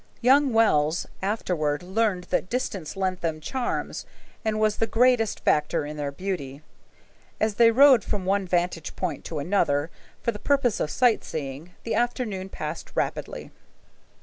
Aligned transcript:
Young 0.21 0.51
Wells 0.51 1.05
afterward 1.21 1.83
learned 1.83 2.23
that 2.31 2.49
distance 2.49 2.97
lent 2.97 3.21
them 3.21 3.39
charms 3.39 4.07
and 4.43 4.59
was 4.59 4.77
the 4.77 4.87
greatest 4.87 5.41
factor 5.41 5.85
in 5.85 5.95
their 5.95 6.11
beauty. 6.11 6.63
As 7.39 7.53
they 7.53 7.69
rode 7.69 8.03
from 8.03 8.25
one 8.25 8.47
vantage 8.47 8.95
point 8.95 9.23
to 9.25 9.37
another 9.37 9.91
for 10.23 10.31
the 10.31 10.39
purpose 10.39 10.79
of 10.79 10.89
sight 10.89 11.23
seeing, 11.23 11.75
the 11.83 11.93
afternoon 11.93 12.49
passed 12.49 12.95
rapidly. 12.95 13.51